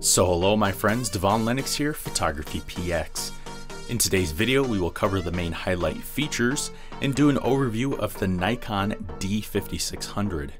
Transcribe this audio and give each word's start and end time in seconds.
So 0.00 0.26
hello 0.26 0.56
my 0.56 0.72
friends, 0.72 1.08
Devon 1.08 1.44
Lennox 1.44 1.76
here, 1.76 1.92
Photography 1.92 2.60
PX. 2.60 3.30
In 3.88 3.98
today's 3.98 4.32
video 4.32 4.66
we 4.66 4.80
will 4.80 4.90
cover 4.90 5.20
the 5.20 5.30
main 5.30 5.52
highlight 5.52 5.98
features 5.98 6.72
and 7.00 7.14
do 7.14 7.28
an 7.28 7.36
overview 7.36 7.96
of 7.98 8.18
the 8.18 8.26
Nikon 8.26 8.94
D5600. 9.20 10.50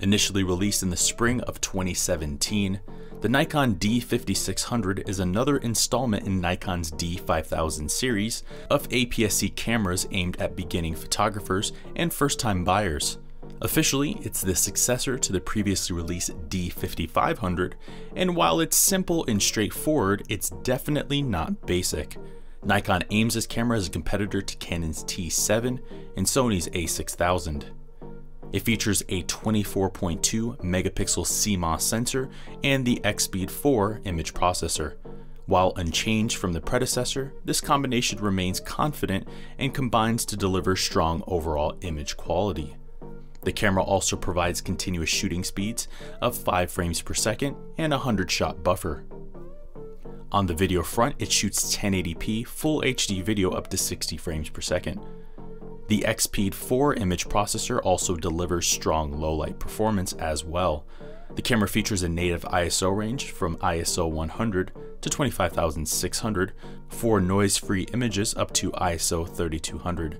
Initially 0.00 0.44
released 0.44 0.82
in 0.82 0.88
the 0.88 0.96
spring 0.96 1.42
of 1.42 1.60
2017, 1.60 2.80
the 3.20 3.28
Nikon 3.28 3.74
D5600 3.74 5.06
is 5.06 5.20
another 5.20 5.58
installment 5.58 6.26
in 6.26 6.40
Nikon's 6.40 6.90
D5000 6.92 7.90
series 7.90 8.44
of 8.70 8.88
APS-C 8.88 9.50
cameras 9.50 10.08
aimed 10.10 10.40
at 10.40 10.56
beginning 10.56 10.94
photographers 10.94 11.72
and 11.96 12.14
first-time 12.14 12.64
buyers. 12.64 13.18
Officially, 13.60 14.18
it's 14.22 14.40
the 14.40 14.54
successor 14.54 15.18
to 15.18 15.32
the 15.32 15.40
previously 15.40 15.96
released 15.96 16.30
D5500, 16.48 17.72
and 18.14 18.36
while 18.36 18.60
it's 18.60 18.76
simple 18.76 19.24
and 19.26 19.42
straightforward, 19.42 20.22
it's 20.28 20.50
definitely 20.50 21.22
not 21.22 21.66
basic. 21.66 22.16
Nikon 22.64 23.02
aims 23.10 23.34
this 23.34 23.46
camera 23.46 23.76
as 23.78 23.88
a 23.88 23.90
competitor 23.90 24.42
to 24.42 24.56
Canon's 24.56 25.04
T7 25.04 25.80
and 26.16 26.26
Sony's 26.26 26.68
a6000. 26.68 27.64
It 28.52 28.60
features 28.60 29.02
a 29.08 29.22
24.2 29.24 30.58
megapixel 30.58 31.26
CMOS 31.26 31.82
sensor 31.82 32.30
and 32.64 32.84
the 32.84 33.00
EXPEED 33.04 33.50
4 33.50 34.00
image 34.04 34.34
processor. 34.34 34.94
While 35.46 35.72
unchanged 35.76 36.36
from 36.36 36.52
the 36.52 36.60
predecessor, 36.60 37.32
this 37.44 37.60
combination 37.60 38.20
remains 38.20 38.60
confident 38.60 39.26
and 39.58 39.74
combines 39.74 40.24
to 40.26 40.36
deliver 40.36 40.76
strong 40.76 41.22
overall 41.26 41.76
image 41.80 42.16
quality. 42.16 42.76
The 43.42 43.52
camera 43.52 43.82
also 43.82 44.16
provides 44.16 44.60
continuous 44.60 45.08
shooting 45.08 45.44
speeds 45.44 45.88
of 46.20 46.36
5 46.36 46.70
frames 46.70 47.00
per 47.02 47.14
second 47.14 47.56
and 47.76 47.92
a 47.92 47.96
100 47.96 48.30
shot 48.30 48.62
buffer. 48.62 49.04
On 50.30 50.46
the 50.46 50.54
video 50.54 50.82
front, 50.82 51.14
it 51.18 51.32
shoots 51.32 51.76
1080p 51.76 52.46
full 52.46 52.82
HD 52.82 53.22
video 53.22 53.50
up 53.50 53.68
to 53.68 53.78
60 53.78 54.16
frames 54.18 54.50
per 54.50 54.60
second. 54.60 55.00
The 55.88 56.04
EXPEED 56.04 56.54
4 56.54 56.94
image 56.94 57.28
processor 57.28 57.80
also 57.82 58.14
delivers 58.14 58.66
strong 58.66 59.18
low 59.18 59.32
light 59.32 59.58
performance 59.58 60.12
as 60.14 60.44
well. 60.44 60.84
The 61.34 61.40
camera 61.40 61.68
features 61.68 62.02
a 62.02 62.08
native 62.10 62.42
ISO 62.42 62.94
range 62.94 63.30
from 63.30 63.56
ISO 63.58 64.10
100 64.10 64.72
to 65.00 65.08
25600 65.08 66.52
for 66.88 67.20
noise 67.20 67.56
free 67.56 67.86
images 67.94 68.34
up 68.34 68.52
to 68.54 68.70
ISO 68.72 69.26
3200. 69.26 70.18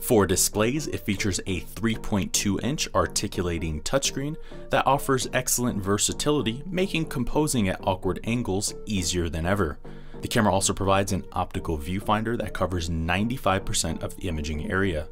For 0.00 0.26
displays, 0.26 0.86
it 0.86 1.04
features 1.04 1.40
a 1.46 1.60
3.2 1.60 2.64
inch 2.64 2.88
articulating 2.94 3.82
touchscreen 3.82 4.36
that 4.70 4.86
offers 4.86 5.28
excellent 5.32 5.82
versatility, 5.82 6.62
making 6.66 7.06
composing 7.06 7.68
at 7.68 7.86
awkward 7.86 8.18
angles 8.24 8.74
easier 8.86 9.28
than 9.28 9.46
ever. 9.46 9.78
The 10.22 10.28
camera 10.28 10.52
also 10.52 10.72
provides 10.72 11.12
an 11.12 11.24
optical 11.32 11.78
viewfinder 11.78 12.36
that 12.38 12.54
covers 12.54 12.88
95% 12.88 14.02
of 14.02 14.16
the 14.16 14.28
imaging 14.28 14.70
area. 14.70 15.08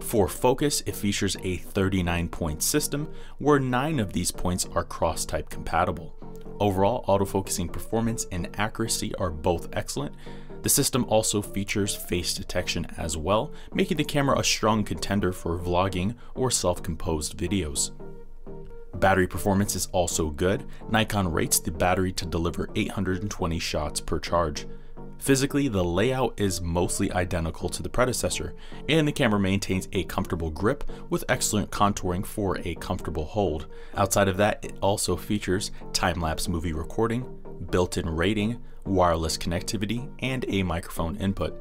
For 0.00 0.28
focus, 0.28 0.82
it 0.86 0.96
features 0.96 1.36
a 1.42 1.56
39 1.58 2.28
point 2.28 2.62
system 2.62 3.08
where 3.38 3.60
9 3.60 4.00
of 4.00 4.12
these 4.12 4.32
points 4.32 4.66
are 4.74 4.84
cross 4.84 5.24
type 5.24 5.50
compatible. 5.50 6.16
Overall, 6.60 7.04
autofocusing 7.06 7.72
performance 7.72 8.26
and 8.30 8.48
accuracy 8.58 9.14
are 9.16 9.30
both 9.30 9.68
excellent, 9.72 10.14
the 10.62 10.68
system 10.68 11.04
also 11.08 11.42
features 11.42 11.94
face 11.94 12.34
detection 12.34 12.86
as 12.96 13.16
well, 13.16 13.52
making 13.74 13.96
the 13.96 14.04
camera 14.04 14.38
a 14.38 14.44
strong 14.44 14.84
contender 14.84 15.32
for 15.32 15.58
vlogging 15.58 16.14
or 16.34 16.50
self-composed 16.50 17.36
videos. 17.36 17.90
Battery 18.94 19.26
performance 19.26 19.74
is 19.74 19.88
also 19.92 20.30
good. 20.30 20.64
Nikon 20.88 21.30
rates 21.32 21.58
the 21.58 21.72
battery 21.72 22.12
to 22.12 22.26
deliver 22.26 22.68
820 22.76 23.58
shots 23.58 24.00
per 24.00 24.20
charge. 24.20 24.66
Physically, 25.18 25.68
the 25.68 25.84
layout 25.84 26.34
is 26.40 26.60
mostly 26.60 27.10
identical 27.12 27.68
to 27.68 27.82
the 27.82 27.88
predecessor, 27.88 28.54
and 28.88 29.06
the 29.06 29.12
camera 29.12 29.38
maintains 29.38 29.88
a 29.92 30.02
comfortable 30.04 30.50
grip 30.50 30.82
with 31.10 31.24
excellent 31.28 31.70
contouring 31.70 32.26
for 32.26 32.58
a 32.64 32.74
comfortable 32.76 33.24
hold. 33.24 33.66
Outside 33.96 34.26
of 34.26 34.36
that, 34.38 34.64
it 34.64 34.74
also 34.80 35.14
features 35.14 35.70
time-lapse 35.92 36.48
movie 36.48 36.72
recording, 36.72 37.24
built-in 37.72 38.08
rating, 38.08 38.62
wireless 38.86 39.36
connectivity, 39.36 40.08
and 40.20 40.44
a 40.46 40.62
microphone 40.62 41.16
input. 41.16 41.58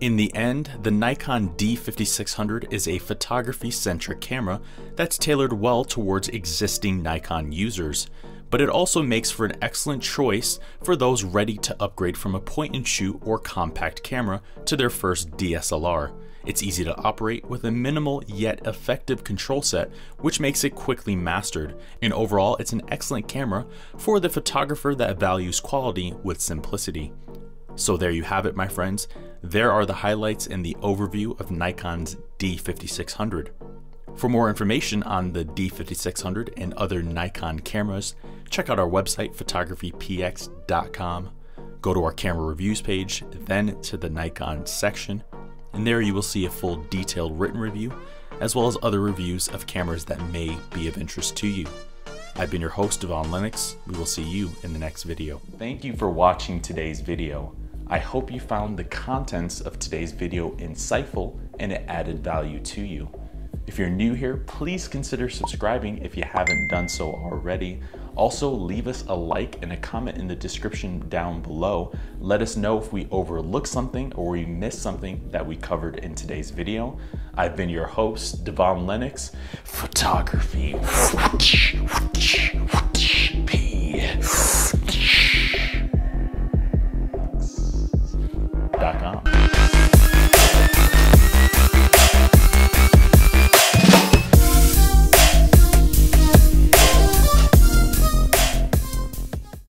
In 0.00 0.16
the 0.16 0.34
end, 0.34 0.70
the 0.82 0.90
Nikon 0.90 1.50
D5600 1.50 2.72
is 2.72 2.88
a 2.88 2.98
photography-centric 2.98 4.20
camera 4.20 4.60
that's 4.96 5.16
tailored 5.16 5.52
well 5.52 5.84
towards 5.84 6.28
existing 6.30 7.00
Nikon 7.00 7.52
users, 7.52 8.08
but 8.54 8.60
it 8.60 8.68
also 8.68 9.02
makes 9.02 9.32
for 9.32 9.46
an 9.46 9.56
excellent 9.60 10.00
choice 10.00 10.60
for 10.80 10.94
those 10.94 11.24
ready 11.24 11.56
to 11.56 11.74
upgrade 11.82 12.16
from 12.16 12.36
a 12.36 12.40
point-and-shoot 12.40 13.20
or 13.24 13.36
compact 13.36 14.00
camera 14.04 14.40
to 14.64 14.76
their 14.76 14.90
first 14.90 15.28
DSLR. 15.32 16.12
It's 16.46 16.62
easy 16.62 16.84
to 16.84 16.96
operate 16.98 17.44
with 17.46 17.64
a 17.64 17.72
minimal 17.72 18.22
yet 18.28 18.64
effective 18.64 19.24
control 19.24 19.60
set, 19.60 19.90
which 20.20 20.38
makes 20.38 20.62
it 20.62 20.76
quickly 20.76 21.16
mastered. 21.16 21.74
And 22.00 22.12
overall, 22.12 22.54
it's 22.60 22.72
an 22.72 22.82
excellent 22.90 23.26
camera 23.26 23.66
for 23.98 24.20
the 24.20 24.28
photographer 24.28 24.94
that 24.94 25.18
values 25.18 25.58
quality 25.58 26.14
with 26.22 26.40
simplicity. 26.40 27.12
So 27.74 27.96
there 27.96 28.12
you 28.12 28.22
have 28.22 28.46
it, 28.46 28.54
my 28.54 28.68
friends. 28.68 29.08
There 29.42 29.72
are 29.72 29.84
the 29.84 29.94
highlights 29.94 30.46
and 30.46 30.64
the 30.64 30.76
overview 30.80 31.40
of 31.40 31.50
Nikon's 31.50 32.18
D5600. 32.38 33.48
For 34.14 34.28
more 34.28 34.48
information 34.48 35.02
on 35.02 35.32
the 35.32 35.44
D5600 35.44 36.52
and 36.56 36.72
other 36.74 37.02
Nikon 37.02 37.58
cameras, 37.58 38.14
check 38.50 38.70
out 38.70 38.78
our 38.78 38.88
website, 38.88 39.34
photographypx.com. 39.34 41.30
Go 41.80 41.94
to 41.94 42.04
our 42.04 42.12
camera 42.12 42.44
reviews 42.46 42.80
page, 42.80 43.24
then 43.30 43.80
to 43.82 43.96
the 43.96 44.08
Nikon 44.08 44.64
section, 44.66 45.22
and 45.74 45.86
there 45.86 46.00
you 46.00 46.14
will 46.14 46.22
see 46.22 46.46
a 46.46 46.50
full 46.50 46.76
detailed 46.88 47.38
written 47.38 47.60
review, 47.60 47.92
as 48.40 48.54
well 48.54 48.66
as 48.66 48.78
other 48.82 49.00
reviews 49.00 49.48
of 49.48 49.66
cameras 49.66 50.04
that 50.06 50.20
may 50.30 50.56
be 50.72 50.88
of 50.88 50.96
interest 50.96 51.36
to 51.36 51.46
you. 51.46 51.66
I've 52.36 52.50
been 52.50 52.60
your 52.60 52.70
host, 52.70 53.00
Devon 53.00 53.30
Lennox. 53.30 53.76
We 53.86 53.96
will 53.96 54.06
see 54.06 54.22
you 54.22 54.50
in 54.62 54.72
the 54.72 54.78
next 54.78 55.04
video. 55.04 55.40
Thank 55.58 55.84
you 55.84 55.94
for 55.94 56.10
watching 56.10 56.60
today's 56.60 57.00
video. 57.00 57.54
I 57.86 57.98
hope 57.98 58.32
you 58.32 58.40
found 58.40 58.76
the 58.76 58.84
contents 58.84 59.60
of 59.60 59.78
today's 59.78 60.10
video 60.10 60.50
insightful 60.52 61.38
and 61.60 61.70
it 61.70 61.84
added 61.86 62.24
value 62.24 62.58
to 62.60 62.80
you. 62.80 63.08
If 63.66 63.78
you're 63.78 63.88
new 63.88 64.14
here, 64.14 64.38
please 64.38 64.88
consider 64.88 65.28
subscribing 65.28 65.98
if 65.98 66.16
you 66.16 66.24
haven't 66.24 66.68
done 66.68 66.88
so 66.88 67.12
already. 67.12 67.80
Also, 68.16 68.50
leave 68.50 68.86
us 68.86 69.04
a 69.08 69.14
like 69.14 69.60
and 69.62 69.72
a 69.72 69.76
comment 69.76 70.18
in 70.18 70.28
the 70.28 70.36
description 70.36 71.08
down 71.08 71.42
below. 71.42 71.92
Let 72.20 72.42
us 72.42 72.56
know 72.56 72.78
if 72.78 72.92
we 72.92 73.08
overlooked 73.10 73.68
something 73.68 74.12
or 74.14 74.30
we 74.30 74.44
missed 74.46 74.80
something 74.80 75.20
that 75.30 75.46
we 75.46 75.56
covered 75.56 75.98
in 75.98 76.14
today's 76.14 76.50
video. 76.50 76.98
I've 77.36 77.56
been 77.56 77.68
your 77.68 77.86
host, 77.86 78.44
Devon 78.44 78.86
Lennox, 78.86 79.32
photography. 79.64 80.76